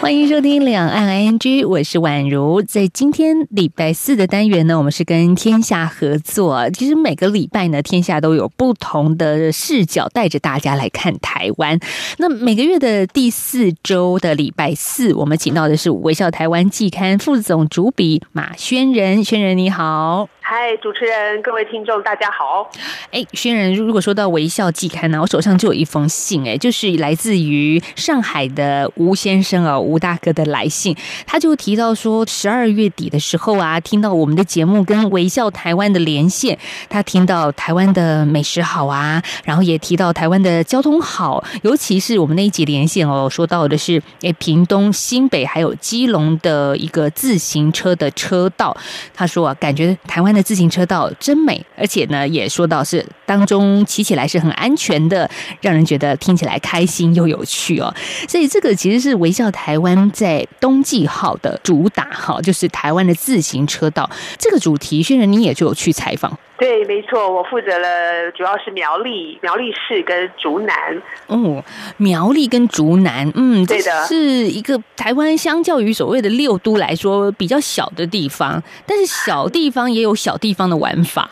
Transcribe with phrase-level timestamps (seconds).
[0.00, 2.60] 欢迎收听两岸 ING，我是宛如。
[2.60, 6.68] 在今天礼拜四的单元呢，我们是跟天下合作。
[6.70, 11.78] 其实每个礼拜呢，天下都有不同的视角，带着大家来看台湾。
[12.18, 19.24] 那每个月的第四周的礼拜四，我们请到的是《微笑台湾》季刊副总主笔马轩仁。
[19.24, 20.28] 轩仁你好。
[20.46, 22.70] 嗨，主持人，各位听众，大家好。
[23.10, 30.94] 哎，轩仁，如果说到《微笑季刊》呢，我手上就有一封信，哎，就是来自于上海的吴先生啊，吴大哥的来信。
[31.26, 36.58] 他就提到说，十二月底的时候啊，听到我们的节目跟《微笑台湾》的连线，
[36.90, 48.76] 他听到台湾的美食好啊，然后也提到台湾的交通好，尤其是我们那一集连线哦，说到的是哎，屏东、新北还有基隆的一个自行车的车道。
[49.14, 50.33] 他说啊，感觉台湾。
[50.34, 57.94] 的自行车道真美，而且呢，也说到是当中骑起来是很安全的，让人觉得听起来开心又有趣哦。
[58.28, 65.02] 所以这个其实是微笑台湾在冬季号的主打哈，就是台湾的自行车道这个主题。
[65.02, 66.36] 虽然，你也就有去采访。
[66.56, 71.02] 对，没错，我负责了，主要是苗栗、苗栗市跟竹南。
[71.26, 71.62] 哦，
[71.96, 81.28] 苗栗跟竹南，嗯，对的，是一个台湾相较于所谓的六都来说比较小的地方，但是小地方也有小地方的玩法。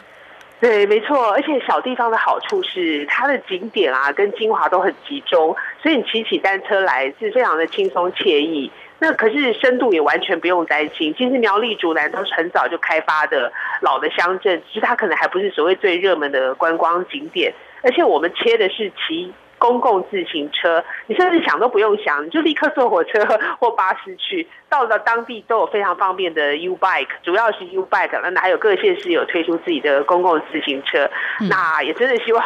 [0.61, 8.71] 对，没错，而且小地方的好处是它的景点啊跟精华都很集中，所以你骑起单车来是非常的轻松惬意。
[9.03, 11.13] 那可是深度也完全不用担心。
[11.19, 17.53] 其实苗栗竹南都是很早就开发的老的乡镇，其实它可能还不是所谓最热门的观光景点。
[17.83, 23.25] 而且我们切的是其公共自行车，你甚至想都不用想，你就立刻坐火车
[23.61, 24.49] 或巴士去。
[24.69, 31.09] 到了当地都有非常方便的 U bike，主要是 U bike，那还有各县市有推出自己的公共自行车。
[31.49, 32.43] 那也真的希望，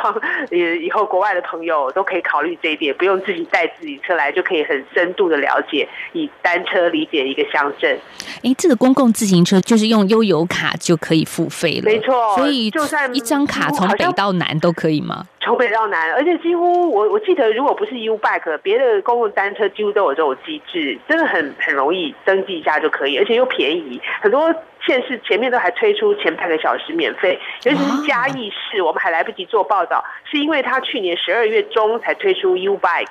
[0.50, 7.96] 呃，以后国外的朋友都可以考虑这一点，不用自己带自己车来，就可以很深度的了解以单车理解一个乡镇。
[8.42, 12.34] 哎，这个公共自行车就是用悠游卡就可以付费了，没错。
[12.36, 15.24] 所以就算一张卡从北到南都可以吗？
[15.46, 22.12] 从北到南，而且几乎我我记得，如果不是 U bike，别的公共单车几乎都有这种机制，真的很很容易。
[22.24, 24.02] 登记一下就可以，而且又便宜。
[24.20, 24.52] 很多
[24.84, 33.06] 县市前面都还推出前半个小时免费，尤其是嘉义市，我们还来不及做报道，是因为他去年十二月中才推出 U Bike。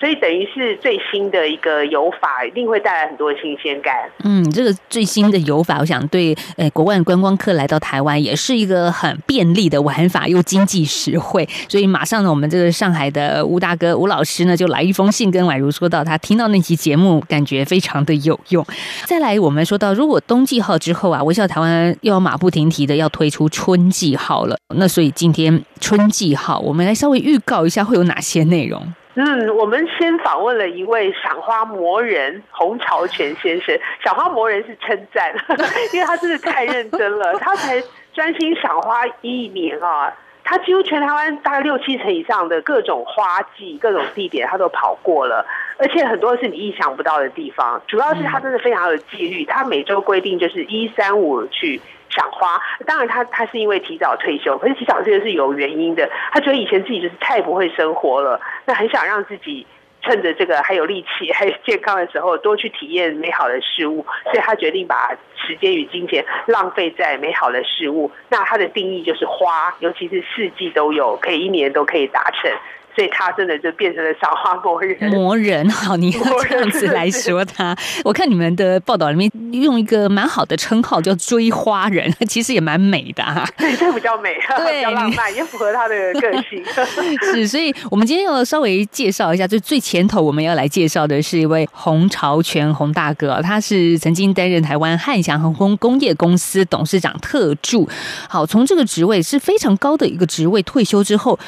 [0.00, 3.94] 所以等于是最新的一个游法，一定会带来很多新鲜感。
[4.24, 11.46] 嗯，这个最新的游法，我想对呃国外观光客来到台湾也是一个很便利的玩法，又经济实惠。
[11.68, 18.64] 所以马上呢，我们这个上海的吴大哥吴老师呢，就来一封信跟宛如说到，他听到那期节目，感觉非常的有用。
[19.04, 24.56] 再来，我们说到如果冬季号之后啊，微笑台湾又要马不停蹄的要推出春季号了。
[24.74, 28.82] 那所以今天春季号，我们来稍微预告一下会有哪些内容。
[29.22, 33.78] 嗯，我们先访问了一位赏花魔人洪朝全先生。
[34.02, 35.30] 赏花魔人是称赞，
[35.92, 37.34] 因为他真的太认真了。
[37.38, 37.82] 他才
[38.14, 40.10] 专心赏花一年啊，
[40.42, 45.44] 他几乎全台湾大概六七成以上的各种花季、各种地点，他都跑过了。
[45.76, 47.82] 而且很多是你意想不到的地方。
[47.86, 51.78] 主要是他真的非常有纪律，他每周规定就是一三五去。
[52.10, 56.10] 赏花，当然他他是因为提早退休，可是提早退休是有原因的。
[56.32, 59.66] 他觉得以前自己就是太不会生活了，那很想让自己
[60.02, 64.04] 趁着这个还有力气、还有健康的时候，多去体验美好的事物。
[64.24, 68.10] 所以他决定把时间与金钱浪费在美好的事物。
[68.28, 72.50] 那他的定义就是花，尤其是四季都有，可以一年都可以达成。
[72.94, 75.10] 所以他真的就变成了赏花魔人。
[75.10, 77.76] 魔人，好，你要这样子来说他。
[78.04, 83.46] 我看你们的报道里面用一个蛮好的称号叫“追花人”， 其实也蛮美的哈。
[83.56, 86.64] 对，这比较美， 比较浪漫，也符合他的个性。
[87.32, 97.88] 是，所以我们今天要稍微介绍一下，就最前头我们要来介绍的是一位洪朝全洪大哥，他是曾经担任台湾汉翔航空工业公司董事长特助。
[98.28, 101.38] 好，从这个职位是非常高的一个职位，退休之后。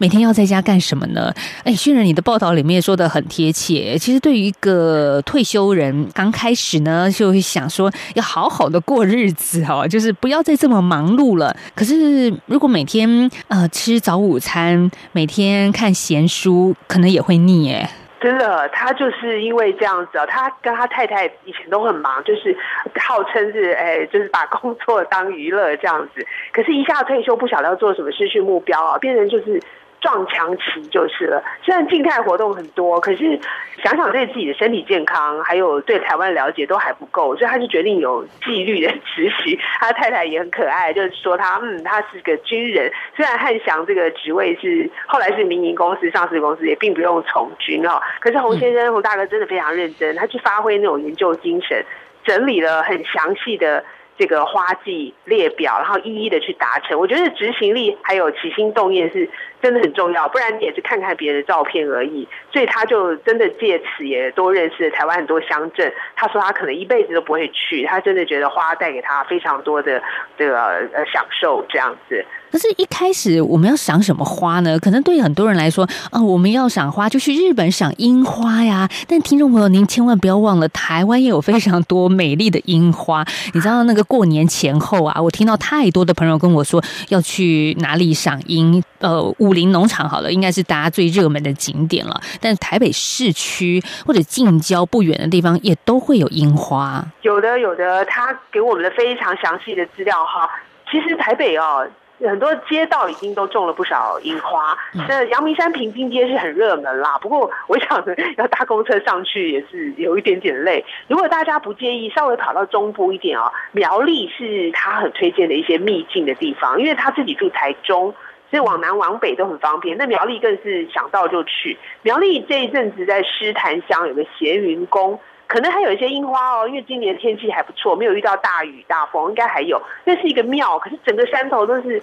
[0.00, 1.30] 每天要在家干什么呢？
[1.62, 3.98] 哎，轩然，你的报道里面说的很贴切。
[3.98, 11.54] 其实对于一个退休人，刚开始呢，就会想说要好好的过日子哦，就是不要再这么忙碌了。
[11.74, 17.90] 可是如果每天呃吃早午餐，每天看闲书，可能也会腻哎。
[18.22, 22.56] 真的，他就是因为这样子啊，他跟他太太以前都很忙，就是
[22.98, 26.26] 号称是哎，就是把工作当娱乐这样子。
[26.52, 29.60] 可是，一下退休不晓得要做什么失去目标啊，变成就是。
[30.00, 31.42] 撞墙期就是了。
[31.62, 33.38] 虽然静态活动很多，可是
[33.82, 39.58] 想想对自己的身体健康，还有对台湾了解都还不够，所以他就决定有纪律的执行。
[39.78, 48.00] 他太太也很可爱，就是说他嗯，他是个军人，虽然汉翔这个职位是后来是民营公司、上市公司，也并不用从军哦。
[48.20, 51.84] 可是洪先生、洪大哥真的非常认真，他去发挥那种研究精神，
[52.24, 53.84] 整理了很详细的。
[54.18, 56.98] 这个花季列表，然后一一的去达成。
[57.00, 59.26] 我觉得执行力还有起心动念是
[59.62, 62.26] 真的很重要，不然你也是看看别人的照片而已。
[62.52, 65.92] 所以他就真的借此也多认识了台湾很多乡镇。
[66.16, 70.02] 他说他可能一辈子都不会去，他真的觉得花带给他非常多的
[70.36, 70.60] 这个
[70.92, 72.24] 呃享受，这样子。
[72.50, 74.76] 可是，一开始我们要赏什么花呢？
[74.80, 78.88] 可能对很多人来说，啊，我们要赏花就去日本赏樱花呀。
[79.06, 83.24] 但听众朋友，您千万不要忘了，台湾也有非常多美丽的樱花。
[83.54, 88.82] 你知道那个过年前后啊，我听到太多的朋友跟我说要去哪里赏樱。
[88.98, 92.20] 呃，武林农场好了，应该是大家最热门的景点了。
[92.40, 97.04] 但台北市区或者近郊不远的地方，也都会有樱花。
[97.22, 100.48] 有的，有的，他给我们的非常详细的资料哈。
[100.88, 101.88] 其实台北哦。
[102.22, 104.76] 很多街道已经都种了不少樱花，
[105.08, 107.16] 那阳明山平津街是很热门啦。
[107.16, 108.04] 不过我想
[108.36, 110.84] 要搭公车上去也是有一点点累。
[111.08, 118.14] 如果大家不介意，稍微跑到中部一点哦，苗栗是他很推荐的一些秘境的地方，因为他自己住台中，
[118.50, 119.96] 所以往南往北都很方便。
[119.96, 121.78] 那苗栗更是想到就去。
[122.02, 125.20] 苗栗这一阵子在狮潭乡有个斜云宫。
[125.46, 129.82] 可能还有一些樱花哦，因为今年天气还不错，没有遇到大雨大风，应该还有。
[130.04, 132.02] 那是一个庙，可是整个山头都是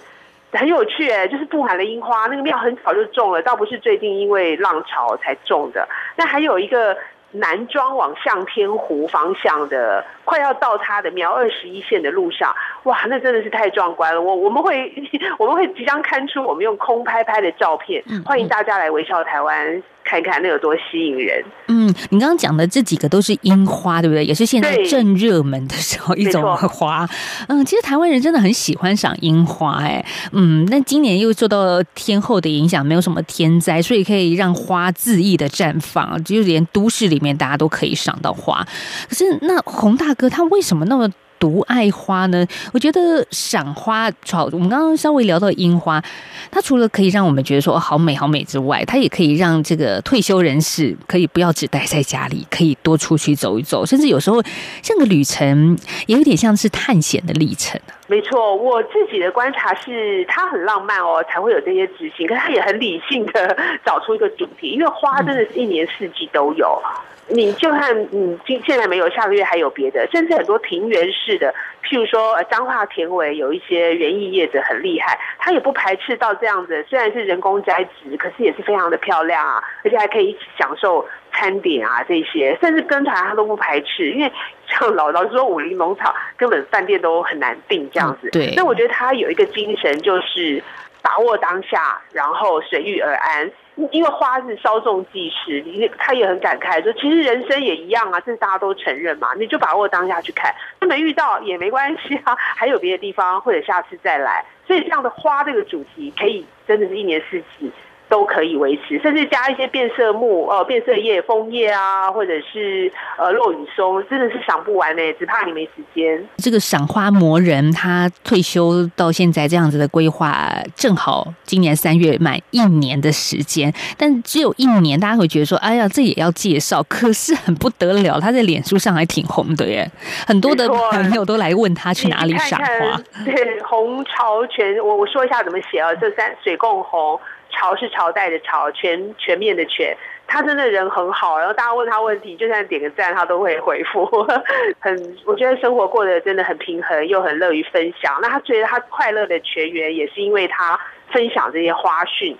[0.52, 2.26] 很有趣哎，就是布满了樱花。
[2.26, 5.88] 那个庙很早就种了，倒不是最近因为浪潮才种的。
[6.16, 6.96] 那还有一个。
[7.32, 12.54] 南庄往向天湖方向的，快要到它的苗二十一线的路上，
[12.84, 14.20] 哇，那真的是太壮观了！
[14.20, 14.92] 我我们会
[15.38, 21.44] 我们会即将刊出我们用空拍拍的照片，欢迎大家来微笑台湾看看那有多吸引人。
[21.66, 24.24] 嗯，你刚刚讲的这几个都是樱花，对不对？
[24.24, 27.06] 也是现在正热门的时候一种花。
[27.48, 30.02] 嗯，其实台湾人真的很喜欢赏樱花，哎，
[30.32, 37.18] 嗯，那今年又受到天后的影响，没有什么天灾，所以可以让花恣意的绽放，就连都市里。
[37.18, 38.64] 里面大家都可以赏到花，
[39.08, 42.46] 可是那洪大哥他为什么那么独爱花呢？
[42.72, 46.02] 我觉得赏花，好，我们刚刚稍微聊到樱花，
[46.50, 54.42] 它除了可以让我们觉得说好美好美之外，它也可以让这个退休人士可以不要只待在家里，可以多出去走一走，甚至有时候
[54.82, 55.76] 像个旅程，
[56.06, 66.82] 也有点像是探险的历程没错，我自己的观察是，它很浪漫哦，才会有这些执行，可是它也很理性的找出一个主题，因为花真的是一年四季都有。
[67.30, 71.54] 你就看，嗯，今现在没有，下个月还有别的，甚至很多庭园式的，
[71.84, 84.32] 譬如说彰化田尾有一些园艺业者很厉害，他也不排斥到这样子，虽然是人工栽植，可是也是非常的漂亮啊，而且还可以一起享受餐点啊这些，甚至跟团他都不排斥，因为
[84.66, 88.30] 像老老实说，武林农场根本饭店都很难订这样子。
[88.30, 90.62] 对，那我觉得他有一个精神，就是
[91.02, 93.50] 把握当下，然后随遇而安。
[93.92, 104.44] 因为花是稍纵即逝，你他也很感慨说，其实人生也一样啊，这是大家都承认嘛，你就把握当下去看，那没遇到也没关系啊， 还有别的地方，或者下次再来。
[104.66, 107.70] 所以这样的花这个主题，可以真的是一年四季。
[108.08, 116.26] 都可以维持，甚至加一些变色木、呃变色叶、枫叶啊，或者是呃落羽松，真的是赏不完呢，只怕你没时间。
[116.38, 129.90] 这个赏花魔人他退休到现在这样子的规划，正好今年三月满一年的时间，但只有一年，大家会觉得说，哎呀，这也要介绍，可是很不得了，他在脸书上还挺红的耶，
[130.26, 133.00] 很多的朋友都来问他去哪里赏花。
[133.24, 137.20] 对，红潮全，我我说一下怎么写啊，这三水共红。
[137.58, 139.96] 朝是朝代的朝，全全面的全，
[140.28, 144.06] 他真的人很好，然后大家问他问题，就算点个赞，他都会回复。
[144.78, 148.18] 很，我觉得生活过得真的很平衡，又很乐于分享。
[148.22, 150.78] 那他觉得他快乐的全员，也是因为他
[151.10, 152.36] 分享这些花絮，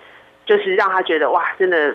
[0.46, 1.94] 就是让他觉得哇，真的。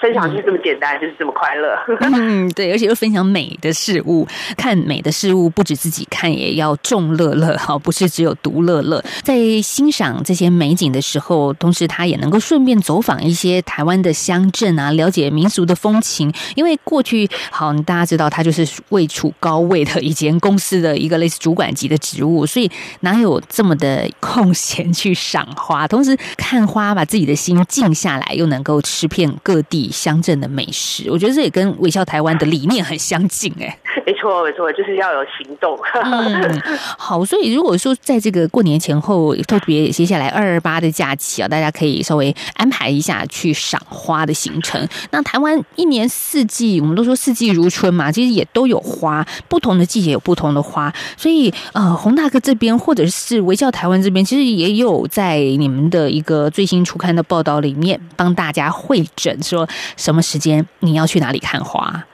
[0.00, 1.74] 分享就是这么简单，就是这么快乐。
[2.00, 4.26] 嗯，对，而且又分享美的事物，
[4.56, 9.02] 看美的事物不止自己看，也要众乐乐哈，不是只有独乐乐。
[9.22, 16.32] 在欣赏这些美景的时候，同时他也能够顺便走访一些台湾的乡镇啊，了解民俗的风情。
[16.54, 25.88] 因为过去好，大家知道他就是位处高位的一间公司的一个类似主管级的职务，所以哪有这么的空闲去赏花？
[25.88, 29.85] 同时看花，把自己的心静下来，又能够吃遍各地。
[29.90, 33.78] 乡镇的美食，我觉得这也跟微笑台湾的理念很相近哎。
[34.06, 35.76] 没错，没错，就是要有行动。
[36.04, 36.62] 嗯，
[36.96, 44.86] 好，所以如果说在这个过年前后，特别接下来二二八的假期啊，大家可以稍微安排一下去赏花的行程。
[45.10, 50.92] 那台湾一年四季，我们都说四季如春嘛，其实也都有花，不同的季节有不同的花。
[51.16, 62.04] 所以，呃，洪大哥这边或者是微笑台湾这边，其实也有在你们的一个最新出刊的报道里面帮大家会诊，说什么时间你要去哪里看花。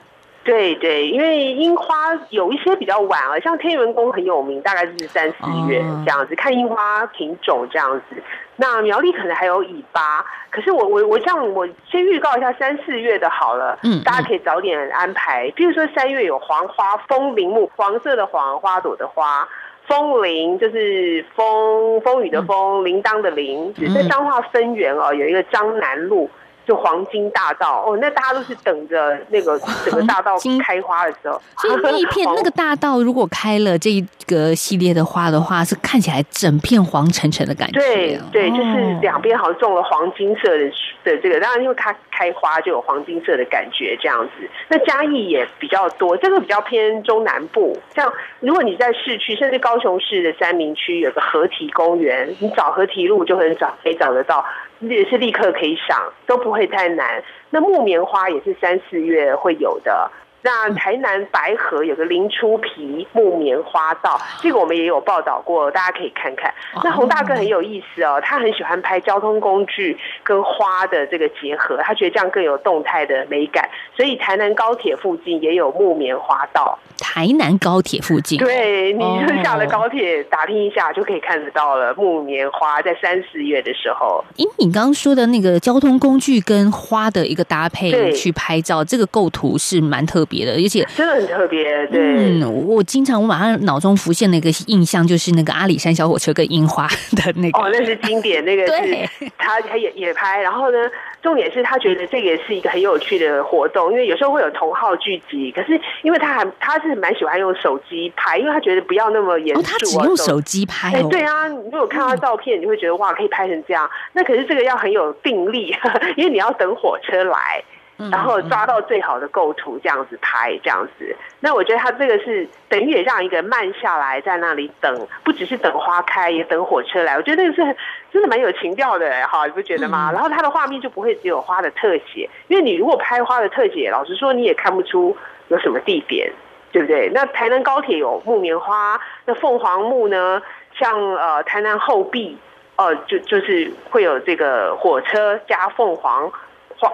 [0.45, 5.35] 对对，因为樱花有一些比较晚啊，像天元宫很有名，大概就是三四
[5.69, 8.21] 月这样子看樱花品种这样子。
[8.57, 15.49] 那苗栗可能还有尾巴，可是我我我这样，我先预告一下三四月的好了，嗯，大家可以早点安排。
[15.55, 19.47] 比如说三月有黄花风铃木，黄色的黄花朵的花，
[19.87, 26.29] 风铃就是风风雨的风，铃铛的铃，在彰化分园哦，有一个彰南路。
[26.65, 31.41] 就黄金大道哦，那大家都是等着那个 整个大道开花的时候。
[31.57, 37.79] 所以那一片那个大道如果开了这一个系列的花的话，是看起来整片黄沉沉的感觉。
[37.79, 40.71] 对对，就是两边好像种了黄金色的
[41.03, 44.49] 的这个，当然因为它开花就有黄金色的感觉这样子。
[44.69, 47.77] 那嘉义也比较多，这个比较偏中南部。
[47.93, 54.45] 像如果你在市区，甚至高雄市的三明区有个河堤公园，你找河堤路就很找可以找得到。
[54.89, 57.23] 也是立刻可以赏，都不会太难。
[57.49, 60.11] 那木棉花也是三四月会有的。
[60.43, 66.53] 那台南白河有个林出皮木棉花道，这个我们也有报道过，大家可以看看。
[66.83, 73.69] 那洪大哥很有意思哦，他很喜欢拍交通工具跟花的这个结合，他觉得这样更有动态的美感。
[73.95, 76.77] 所以台南高铁附近也有木棉花道。
[76.99, 81.93] 台南高铁附近，对，你就下了高铁打听一下就可以看得到了。
[81.95, 91.85] 木棉花在三四月的时候，因你刚刚说的那个交通工具跟花的一个搭配去拍照，这个构图是蛮特别的，而且真的很特别。
[91.87, 100.77] 对，嗯，我经常我马上脑中浮现的一个印象就是那个阿里山小火车跟樱花的那个，哦，那是经典，那个是他他也也拍，然后呢。
[101.23, 109.61] 重点是他觉得这个也是一个很有趣的活动，因为有时候会有同号聚集，可是因为他还他是蛮喜欢用手机拍，因为他觉得不要那么严肃。
[109.61, 110.91] 哦，他只用手机拍。
[110.91, 113.89] 哎，对啊，你如果看他照片，你会觉得哇，可以拍成这样。
[114.11, 115.73] 那可是这个要很有定力，
[116.17, 117.63] 因为你要等火车来。
[118.11, 121.15] 然后抓到最好的构图，这样子拍，这样子。
[121.39, 127.15] 那我觉得他这个是等于也让一个慢下来，在那里等，不只是等花开，也等火车来。
[127.15, 127.75] 我觉得那个是
[128.11, 130.11] 真的蛮有情调的，哈，你不觉得吗？
[130.11, 135.15] 然后他的画面就不会只有花的特写，因为你如果拍花的特写，老实说你也看不出
[135.49, 136.31] 有什么地点，
[136.71, 137.09] 对不对？
[137.13, 140.41] 那台南高铁有木棉花，那凤凰木呢？
[140.75, 142.35] 像呃台南后壁，
[142.77, 146.31] 呃，就就是会有这个火车加凤凰。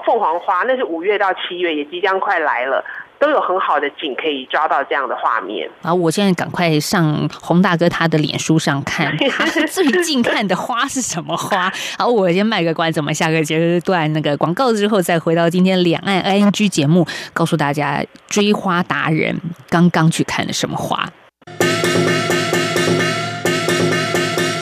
[0.05, 2.83] 凤凰花那是五月到七月，也即将快来了，
[3.19, 5.69] 都有很好的景可以抓到这样的画面。
[5.81, 11.71] 然后我现在赶快上洪大哥他的脸书上看，他最近看的花是什么花？
[11.97, 21.09] 好，我先卖个关子，我们下个阶段那个广告之后再回到今天两岸 ING 节目，告诉大家追花达人刚刚去看了什么花。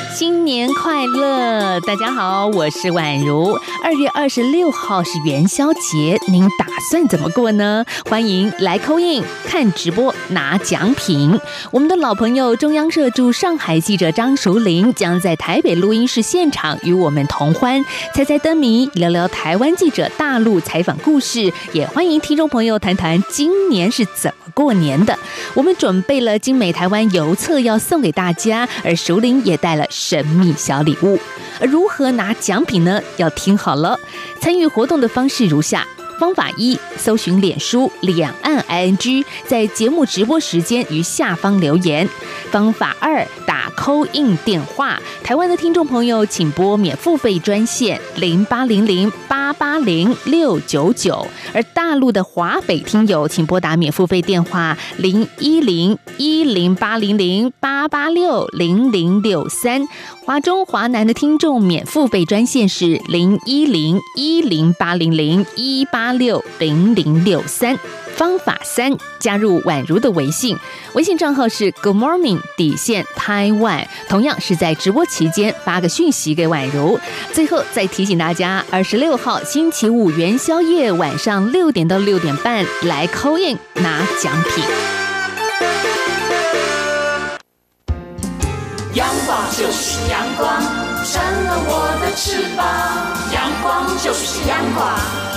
[0.09, 3.55] 新年快乐，大家好，我是宛如。
[3.87, 7.85] 二月二十六号是元宵节，您打算怎么过呢？
[8.09, 11.39] 欢迎来扣印看直播拿奖品。
[11.71, 17.81] 我们的老朋友中央社驻上海记者张淑玲将在台北录音室现场与我们同欢，
[18.13, 21.53] 猜猜灯谜，聊聊台湾记者大陆采访故事。
[21.71, 25.17] 也欢迎听众朋友谈谈今年是怎么过年的。
[25.53, 30.25] 我们准备了精美台湾邮册要送给大家，而淑玲也带了神。
[30.27, 31.17] 秘小礼物，
[31.61, 33.01] 如何拿奖品呢？
[33.15, 33.99] 要听好了。
[34.39, 35.87] 参与活动的方式如下：
[36.19, 42.07] 方法一，搜寻脸书两岸 ING，在节目直播时间于下方留言；
[42.51, 59.87] 方法二，打扣印电话，台湾的听众朋友请拨免付费专线零八零零八八零六九九，而大陆的华北听友请拨打免付费电话零一零一零八零零八八六零零六三。
[60.25, 67.77] 华中、华南的听众免付费专线是零一零一零八零零一八六零零六三。
[68.15, 70.57] 方法三：加入宛如的微信，
[70.93, 76.99] 微信账号是 Good Morning 底线 Taiwan，同样是在直播期间发个讯息给宛如。
[77.31, 84.63] 最后再提醒大家，二十六号星期五元宵夜晚上六点到六点半来 Coin 拿奖品。
[88.95, 90.59] 阳光就是阳光，
[91.05, 92.65] 成了我的翅膀。
[93.31, 95.36] 阳光就是阳光。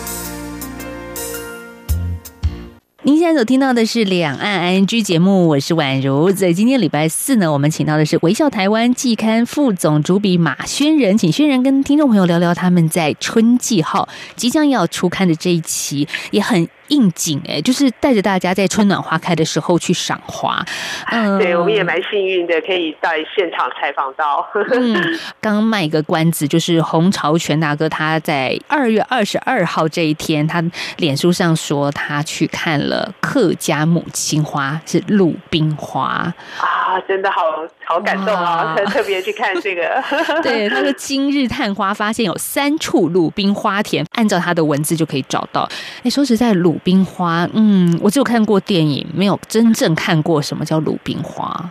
[3.03, 6.31] 您现在所听到的是两岸 ING 节目，我是宛如。
[6.31, 16.69] 在今天礼拜四呢，我们请到的是微笑台湾季刊副总主笔马轩仁，请轩仁跟听众朋友聊聊他们在春季号即将要出刊的这一期，也很。
[16.91, 20.61] 应景哎，就是带着大家在春暖花开的时候去赏花。
[21.09, 24.45] 嗯， 对，我们也蛮幸运的，可以在现场采访到。
[24.73, 24.93] 嗯，
[25.39, 30.61] 刚刚卖一个关子，就是洪朝全大哥他在二月二十二号这一天，他
[30.97, 37.41] 脸书上说他去看了客家母亲花，是鲁冰花啊，真的好
[37.85, 40.03] 好感动啊， 特别去看这个。
[40.41, 45.69] 对，他说今日探花发现有三处鲁冰花田，按照他的文字就可以找到。
[46.03, 51.69] 哎，说实在，鲁冰花，嗯，我只有看过电影，没有真正看过什么叫鲁冰花。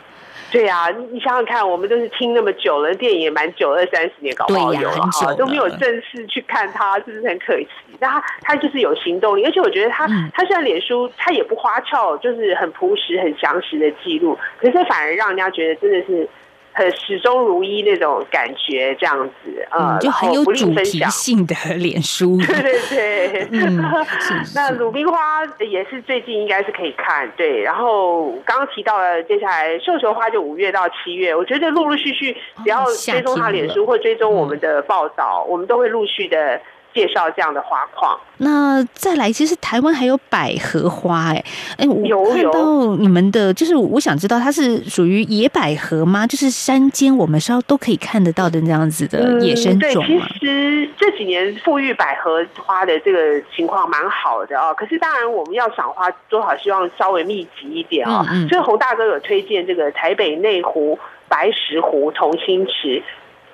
[0.51, 7.69] 对呀，你想想看，我们都是听那么久了，电影也蛮久，二三十年搞不好有了哈，都没有正式去看它，是不是很可惜？
[7.99, 16.29] 那他他就是有行动力，而且我觉得他他现在脸书他也不花俏，就是很朴实、很详实的记录，可是反而让人家觉得真的是。
[16.73, 23.83] 很始终如一那种感觉，这样子，呃，就很有主题性的脸书， 对对对，嗯，
[24.55, 32.33] 那鲁冰花也是最近应该是可以看，对，然后刚刚提到了，接下来绣球花就五月到七月，我觉得陆陆续续
[32.65, 36.61] 只要追踪他脸书或追踪我们的报道，我们都会陆续的。
[36.93, 41.45] 介绍这样的花况，那再来，其实台湾还有百合花，哎
[41.79, 46.27] 哎，我看到你们的，就是我想知道它是属于野百合吗？
[46.27, 50.27] 就是山间我们稍都可以看得到的那样子的野生种吗？
[50.33, 58.27] 其实这几年富裕百合花的这个情况蛮好的啊，可是当然我们要赏花，多少希望稍微密集一点啊。
[58.49, 63.03] 所以洪大哥有推荐这个台北内湖白石湖同心池，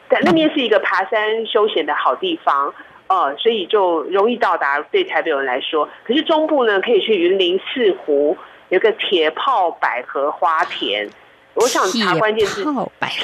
[0.09, 2.73] 在那边是一个爬山休闲的好地方。
[3.09, 5.89] 哦，所以就容易到达对台北人来说。
[6.05, 8.37] 可是中部呢，可以去云林四湖
[8.69, 11.09] 有个铁炮百合花田。
[11.55, 12.65] 我想查关键字，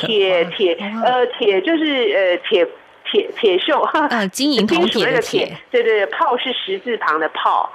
[0.06, 0.74] 铁铁
[1.04, 2.66] 呃铁就是呃铁
[3.04, 7.70] 铁铁锈，呃金银铜铁的铁，对对，炮是十字旁的炮。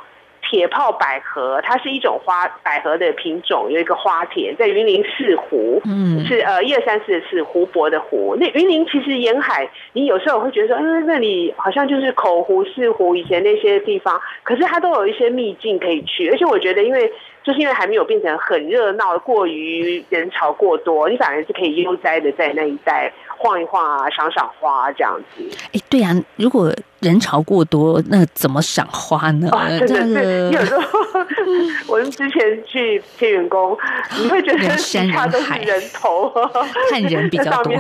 [0.50, 8.36] 铁炮百合，它是一种花百合的品种，有一个花田在云林四湖，嗯，是呃一二三四是湖泊的湖。
[8.40, 16.30] 那云林其实沿海，你有时候会觉得说，嗯，那里好像就是口湖、四湖以前那些地方，可是它都有一些秘境可以去。
[16.30, 17.12] 而且我觉得，因为
[17.44, 23.12] 就是因为还没有变成很热闹、过于人潮过多，你反而是可以悠哉的在那一带。
[23.38, 25.44] 晃一晃啊，赏赏花这样子。
[25.74, 29.50] 哎，对呀，如果人潮过多，那怎么赏花呢？
[29.88, 31.00] 真的是有时候，
[31.88, 33.78] 我们之前去天员宫，
[34.20, 36.30] 你会觉得其他都是人头，
[36.92, 37.74] 看人比较 多。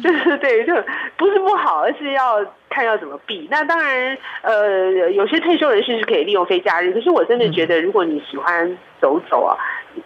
[0.00, 0.72] 就是对，就
[1.16, 2.38] 不是不好，而是要
[2.70, 3.48] 看要怎么避。
[3.50, 9.56] 那当然，呃，有些退休人士是可以利用非假日，可是我真的觉得，如果你喜欢走走啊。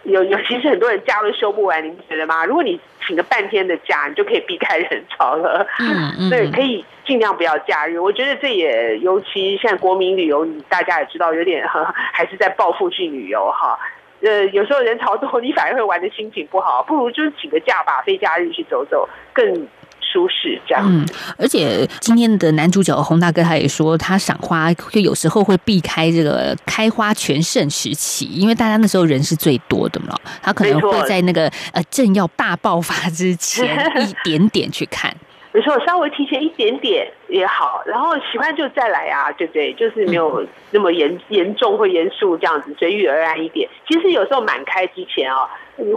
[0.03, 2.45] 有有，其实很多人假都休不完，你不觉得吗？
[2.45, 5.65] 如果你请个半天的假，你就可以避开人潮了。
[5.79, 7.99] 嗯嗯，对，可以尽量不要假日。
[7.99, 11.67] 我觉得这也，尤其现在国民旅游，大家也知道，有点
[12.13, 13.79] 还是在报复性旅游哈。
[14.21, 19.67] 呃，有时候人潮多，你反而会玩的心情不好，不如就是请个假吧，非假日去走走更。
[20.11, 21.05] 舒适这样，嗯，
[21.37, 35.15] 而且今天的男主角洪大哥他也说，他赏花就有时候会避开这个开花全盛时期，因为大家那时候人是最多的嘛，他可能会在那个呃正要大爆发之前 一点点去看。
[35.51, 39.73] 没错，稍微提前一点点也好，然后喜欢就再来啊，对不对？
[39.73, 43.67] 就是没有那么严严重或严肃这样子，随遇而安一点。
[43.87, 45.47] 其实有时候满开之前哦。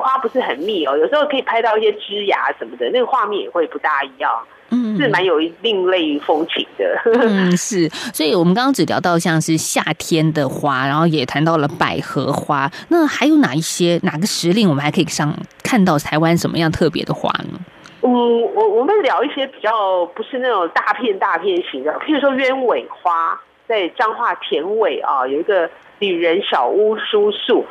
[0.01, 4.31] 花不是很密哦，有时候可以拍到一些枝芽什么的，那个画面也会不大一样，
[4.71, 7.03] 嗯，是蛮有另类风情的。
[7.21, 17.59] 嗯，是，所以我们刚刚只聊到像是夏天的花，然后也谈到了百合花，那还有哪一些哪个时令我们还可以上看到台湾什么样特别的花呢？
[18.03, 27.65] 嗯，我我们聊一些比较不是那种大片大片型的，譬如说鸢尾花，在彰化田尾啊，有一个旅人小屋叔树。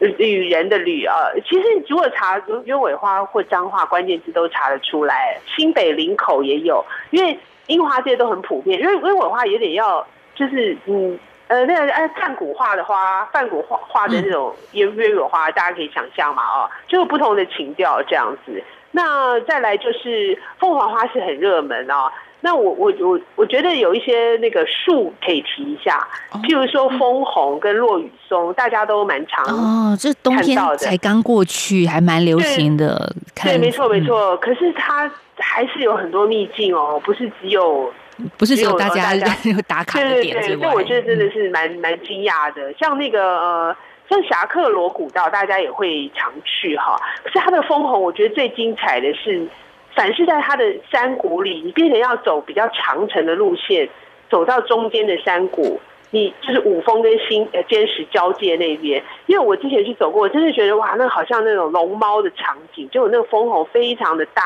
[0.00, 1.12] 旅人的旅啊，
[1.44, 5.36] 其实如果查鸢尾花或彰化关键字都查得出来。
[5.56, 8.78] 新北林口也有，因为樱花这些都很普遍。
[8.80, 18.62] 因为鸢尾花有点要，就是嗯呃那个呃泛古画的花，泛古画画的那种鸢鸢尾花，大家可以想象嘛哦，就有不同的情调这样子。
[18.98, 22.10] 那再来就是凤凰花是很热门哦。
[22.40, 26.06] 那我我我我觉得有一些那个树可以提一下，
[26.44, 33.12] 譬如说枫红跟落羽松，大家都蛮常哦，这冬天才刚过去，还蛮流行的。
[33.34, 34.36] 看对，没错没嗯错。
[34.38, 37.92] 可是它还是有很多秘境哦，不是只有
[38.36, 39.12] 不是只有大家
[39.66, 42.72] 打卡的对对对，点之外，这我觉得真的是蛮蛮惊讶的。
[42.78, 43.76] 像那个呃，
[44.08, 46.98] 像侠客罗古道，大家也会常去哈。
[47.22, 49.46] 可是它的枫红，我觉得最精彩的是，
[49.94, 53.88] 凡是在它的山谷里，你变成要走比较长程的路线，
[54.30, 55.80] 走到中间的山谷。
[56.10, 64.42] 你就是五峰跟新呃尖石交界那边，因为我之前去走过，我真的觉得哇，那好像那种龙猫的场景，就那个枫红非常的大，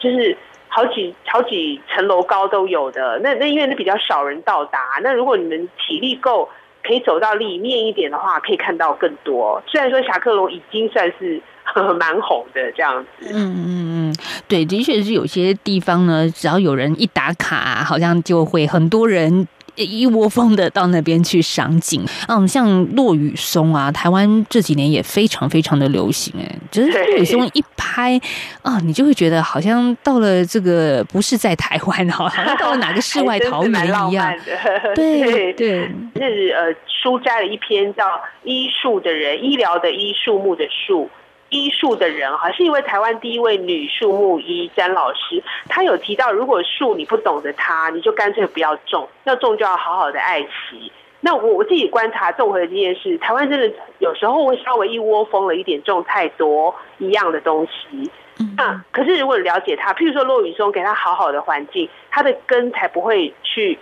[0.00, 3.20] 就是好几好几层楼高都有的。
[3.20, 6.48] 那那因为那比较少人到达，那如果你们体力够，
[6.86, 9.62] 可以走到里面一点的话，可以看到更多。
[9.66, 11.40] 虽然说侠客楼已经算是
[11.98, 13.66] 蛮红的这样子，嗯嗯
[14.10, 14.14] 嗯，
[14.48, 19.46] 对，的确是有些地方呢，只要有人一打卡，好像就会很多人。
[19.84, 28.20] 一窝蜂的到那边去赏景，嗯，像落雨松啊，台湾这几年也非常非常的流行，哎，就是对落雨松一拍
[28.62, 34.34] 啊，你就会觉得好像到了这个不是在台湾，好像到了哪个世 外桃源一样。
[34.94, 38.04] 对对，是呃，书摘了一篇叫
[38.44, 41.08] 《医术的人》，医疗的医，树木的树。
[41.48, 45.42] 医术的人哈，是一位台湾第一位女树木医詹老师。
[45.68, 50.90] 她有提到，如果树你不懂得它，你就干脆不要种，要种就要好好的爱惜。
[51.20, 58.10] 那我我自己观察综合的经验是，台湾真的有时候会稍微一窝蜂了一点，种太多一样的东西。
[58.56, 63.78] 那可是如果你了解它，譬如说落雨松，给它好好的环境，它的根才不会去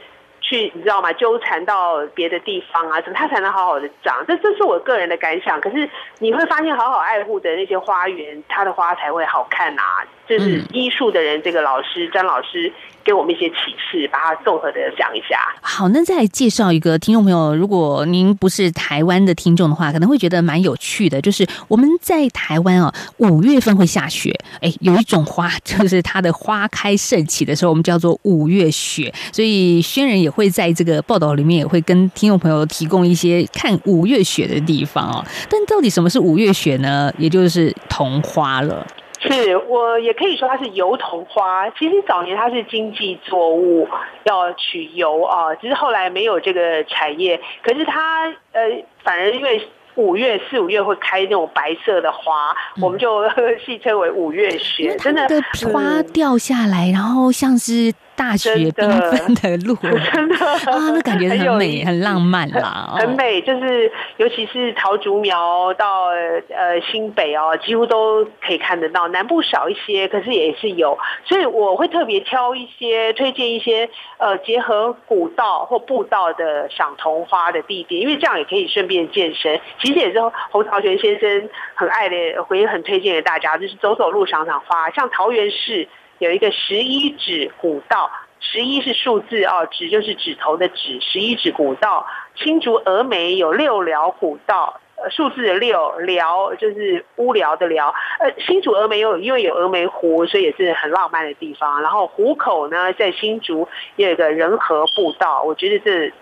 [0.55, 1.12] 去，你知道吗？
[1.14, 4.25] 纠缠到别的地方啊，怎么它才能好好的长。
[4.27, 5.61] 这这是我个人的感想。
[5.61, 5.88] 可是
[6.19, 9.83] 你会发现，好好爱护的那些花园，它的花才会好看啊。
[10.27, 12.73] 就是医术的人，这个老师张老师
[13.05, 15.38] 给我们一些启示，把它综合的讲一下。
[15.61, 35.25] 好，那再来介绍一个听众朋友，如果您不是台湾的听众的话，可能会觉得蛮有趣的，就是我们在台湾啊，五月份会下雪，哎，有一种花， 就是它的花开盛起的时候，我们叫做五月雪，所以轩人也会在这个报道里面也会跟听众朋友提供一些看五月雪的地方哦。
[35.51, 37.13] 但到底什么是五月雪呢？
[37.19, 38.87] 也就是桐花了。
[39.27, 41.69] 是我也可以说它是油桐花。
[41.71, 43.89] 其实早年它是经济作物，
[44.25, 47.41] 要取油啊，只是后来没有这个产业。
[47.63, 48.61] 可是它呃，
[49.03, 53.23] 反而因为五月四五月会开那种白色的花，我们就
[53.65, 54.95] 戏称为五月雪。
[54.99, 55.41] 真的的
[55.73, 59.74] 花嗯掉下来，然后像是大雪缤纷的路
[60.12, 69.09] 真的啊，那感觉很美、很浪漫啦，哦很美，就是尤其是桃竹苗到呃新北哦，几乎都可以看得到。
[69.09, 79.61] 南部少一些，可是也是有，所以我会特别挑一些推荐一些呃结合古道或步道的赏桐花的地点，因为这样也可以顺便健身。
[79.81, 80.18] 其实也是
[80.50, 82.16] 侯朝全先生很爱的，
[82.48, 84.88] 我也很推荐给大家，就是走走路赏赏花。
[84.90, 85.88] 像桃园市
[86.25, 88.11] 有一个十一指古道。
[88.41, 92.07] 十一是数字哦，指就是指头的指，十一指古道。
[92.35, 97.95] 新竹峨眉有六寮古道，数字的六寮就是乌寮的寮。
[98.21, 101.81] 呃，新竹峨眉有因为有峨眉湖，所以也是很浪漫的地方。
[101.81, 106.13] 然后湖口呢，在新竹也有一个仁和步道，我觉得这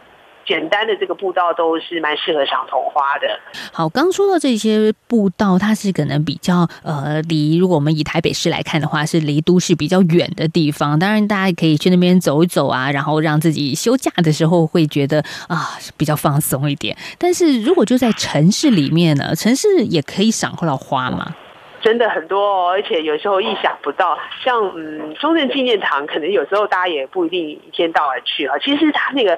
[0.47, 3.27] 简单的这个步道都是蛮适合赏桐花的。
[3.73, 10.99] 好，刚说到这些步道，它是可能比较呃离，如果我们以台北市来看的话，是离都市比较远的地方。
[10.99, 16.97] 当然，大家可以去那边走一走啊，然后让自己休假的时候会觉得啊比较放松一点。
[17.19, 21.35] 但是如果就在城市里面呢，城市也可以赏到花嘛。
[21.83, 28.57] 真的很多哦，而且有时候意想不到，像嗯中正纪念堂，可能有时候大家也不一定一天到晚去哈。
[28.61, 29.37] 其实它那个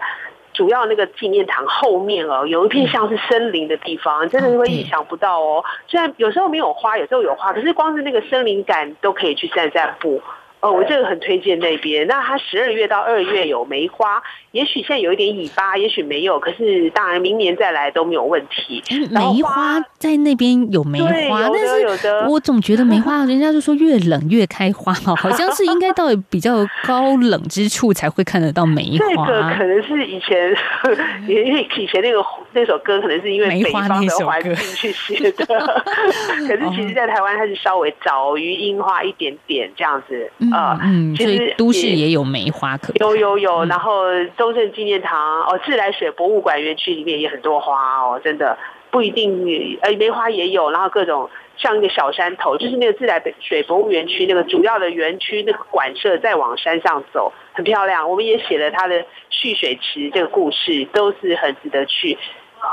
[0.55, 5.63] 主要那个纪念堂后面哦，有一片像是森林的地方，真的是会意想不到哦。
[5.87, 10.23] 虽然有时候没有花，有时候有花，可是光是那个森林感都可以去散散步。
[10.61, 12.07] 哦，我这个很推荐那边。
[12.07, 14.23] 那它十二月到二月有梅花，
[14.55, 18.81] 也许现在有一点尾巴，也许没有，可是当然明年再来都没有问题。
[19.11, 29.43] 梅花在那边有梅花，但有的是我总觉得梅花， 人家就说越冷越开花哦， 好像是应该到比较高冷之处才会看得到梅花这个。
[29.59, 30.57] 可能是以前，
[31.27, 35.45] 因为 以前那个那首歌可能是因为梅花的环境去写的，
[36.47, 40.79] 可是其实，在台湾它是稍微早于樱花一点点这样子嗯啊。
[40.81, 44.05] 嗯，其实所以都市也有梅花可有有有，嗯然后
[44.45, 48.59] 中正纪念堂哦，自来水博物馆园区里面也很多花哦，真的。
[48.91, 58.09] 不一定呃梅花也有，然后各种像一个小山头，就是那个自来水博物园区那个主要的园区那个馆舍，再往山上走，很漂亮。
[58.09, 62.17] 我们也写了它的蓄水池这个故事，都是很值得去。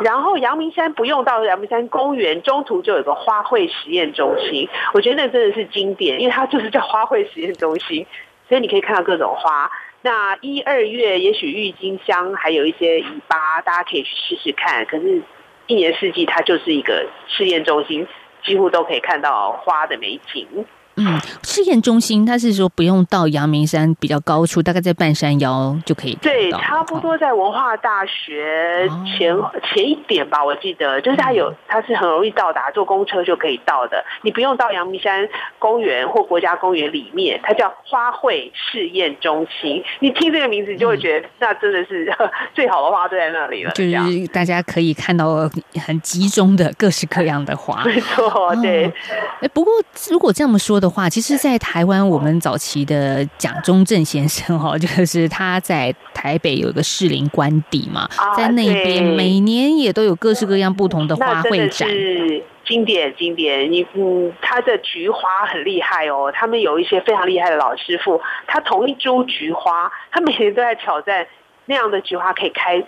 [0.02, 8.06] 然后阳明山不用到阳明山公园，中途就有个花卉实验中心，我觉得那真的是经典，因为它就是叫花卉实验中心，
[8.48, 9.72] 所以你可以看到各种花。
[10.04, 14.84] 那一二月也许郁金香还有一些尾巴，大家可以去试试看。
[14.86, 15.22] 可是，
[15.68, 18.08] 一年四季它就是一个试验中心，
[18.44, 20.66] 几乎都可以看到花的美景。
[20.98, 26.16] 嗯，试验中心它是说不用到阳明山比较高处，大概在半山腰就可以。
[26.22, 34.04] 对，差不多在文化大学前前一点吧，我记得就是它有，它是很容易到达，坐公车就可以到的。
[34.22, 35.26] 你不用到阳明山
[35.58, 39.82] 公园或国家公园里面，它叫花卉试验中心。
[40.02, 42.14] 你听这个名字，就会觉得那真的是
[42.54, 43.72] 最好的花都在那里了。
[43.72, 45.50] 就是大家可以看到
[45.86, 47.82] 很集中的各式各样的花。
[47.88, 48.92] 没错，对。
[49.40, 49.72] 哎，不过
[50.10, 50.81] 如果这么说。
[50.82, 63.72] 的话，其实，在台湾，我们早期的蒋中正先生哈， 就是他在台北有一个士林官邸嘛，在那边每年也都有各式各样不同的花卉展，是经典经典。
[63.72, 71.26] 你嗯，他的菊花很厉害哦，他们有一些非常厉害的老师傅，他同一株菊花，他每年都在挑战
[71.68, 72.84] 那样的菊花可以开。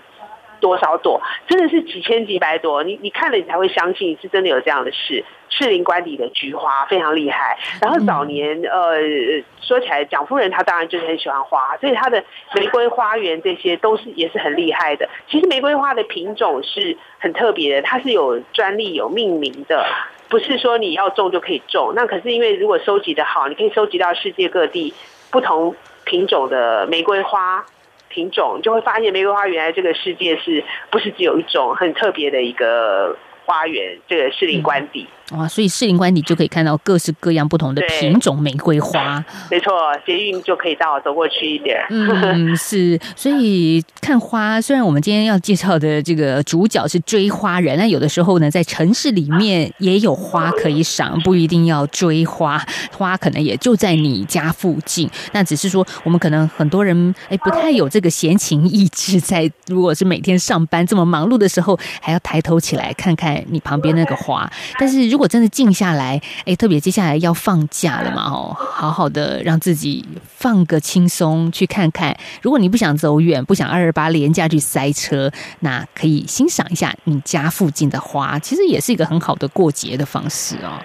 [0.63, 1.21] 多少朵？
[1.45, 5.26] 真的是几千几百朵，你你看了你才会相信是真的有这样的事。
[5.49, 8.97] 士林官邸的菊花非常厉害，然后早年呃
[9.62, 12.23] 说起来，蒋夫人她当然就是很喜欢花，所以她的
[12.56, 15.08] 玫瑰花园这些都是也是很厉害的。
[15.30, 19.86] 其实玫瑰花的品种是很特别的，它是有专利有命名的，
[20.28, 21.93] 不是说你要种就可以种。
[21.95, 24.91] 那可是因为如果收集的好，你可以收集到世界各地
[25.30, 27.63] 不同品种的玫瑰花。
[28.13, 33.97] 品种就会发现玫瑰花原来这个世界是不是只有一种很特别的一个花园？
[34.08, 35.08] 这个士林官邸。
[35.32, 39.24] 哇，所以士林官邸就可以看到各式各样不同的品种玫瑰花。
[39.50, 39.74] 没错，
[40.06, 41.80] 捷运就可以到，走过去一点。
[41.90, 43.00] 嗯， 是。
[43.16, 55.10] 所以看花，虽然我们今天要介绍的这个主角是追花人，那有的时候呢，在城市里面也有花可以赏，不一定要追花，花可能也就在你家附近。
[55.32, 64.52] 那只是说，我们可能很多人哎，不太有这个闲情逸致，在如果是每天上班这么忙碌的时候，还要抬头起来看看你旁边那个花。
[64.78, 72.17] 但是如果真的静下来，哎，特别接下来要放假了嘛，哦，好好的让自己放个轻松，去看看。
[72.41, 80.82] 如果你不想走远，不想二二八连假去塞车，那可以欣赏一下你家附近的花，其实也是一个很好的过节的方式哦。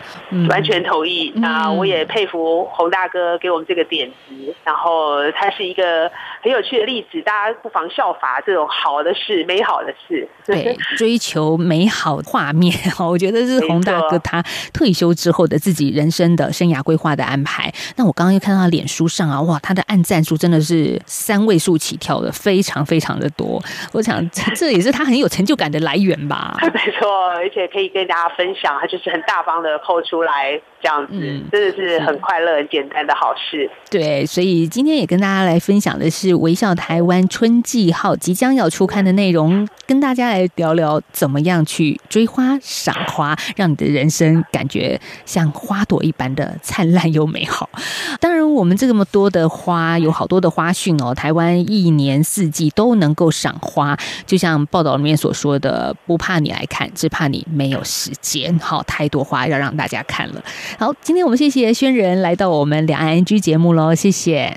[0.50, 1.32] 完全同意。
[1.36, 6.10] 那我也佩服洪大哥给我们这个点子，然后他是一个
[6.42, 10.28] 很有趣的例子，大家不妨效法这种好的事、美好的事。
[10.44, 14.17] 对，追求美好画面，我觉得是洪大哥。
[14.20, 23.62] 他退休之后的自己人生的生涯规划的安排，那我刚刚又看到他脸书上啊，哇，他的按赞数真的是三位数起跳的，非常非常的多。
[23.92, 26.56] 我想这也是他很有成就感的来源吧。
[26.72, 30.60] 没错，而且可以跟大家分享，他就是很大方的扣出来。
[30.80, 31.14] 这样子
[31.50, 33.70] 真的是很快乐、很简单的好事。
[33.90, 47.68] 对，所以今天也跟大家来分享的是《微笑台湾春季号》即将要出刊的内容，跟大家来聊聊怎么样去追花、赏花，让你的人生感觉像花朵一般的灿烂又美好。
[48.20, 51.14] 当然，我们这么多的花，有好多的花讯哦。
[51.14, 58.56] 台湾一年四季都能够赏花，就像报道里面所说的，不怕你来看，只怕你没有时间。
[58.58, 60.42] 好，太多花要让大家看了。
[60.76, 64.52] 好，今天我们谢谢轩仁来到我们两岸 NG 节目喽，谢谢，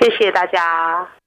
[0.00, 1.19] 谢谢大家。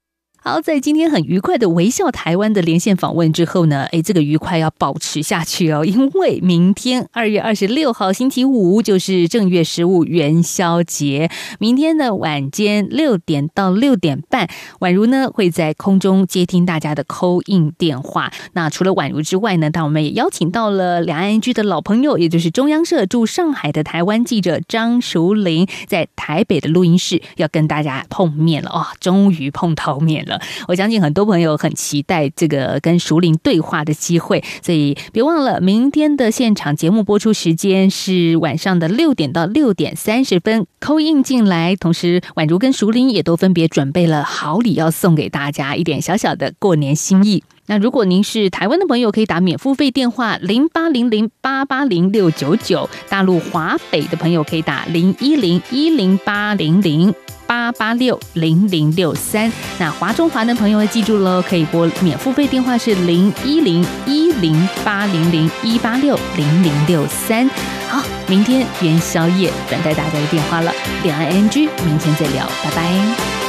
[0.46, 14.46] 好，在今天很愉快的微笑台湾的连线访问之后呢，哎，这个愉快要保持下去哦，因为明天二月二十六号星期五就是正月十五元宵节，明天的晚间六点到六点半，
[14.80, 18.30] 宛如呢会在空中接听大家的扣印电话。
[18.52, 30.33] 那除了宛如之外呢，当我们也邀请到了两岸居的老朋友，也就是中央社驻上海的台湾记者张淑玲，在台北的录音室要跟大家碰面了哦，终于碰头面了。
[30.68, 41.76] 我相信很多朋友很期待这个跟熟龄对话的机会，所以别忘了明天的现场节目播出时间是晚上的六点到六点三十分，扣印进来。
[41.76, 47.42] 同时，宛如跟熟龄也都分别准备了好礼要送给大家，一点小小的过年心意。
[47.66, 57.14] 那如果您是台湾的朋友，可以打免付费电话零八零零八八零六九九；大陆华北的朋友可以打零一零一零八零零。
[57.46, 67.46] 八八六零零六三，那华中华的朋友记住喽，可以拨免付费电话是零一零一零八零零一八六零零六三。
[67.86, 70.72] 好，明天元宵夜等待大家的电话了，
[71.02, 73.43] 两岸 NG，明天再聊，拜拜。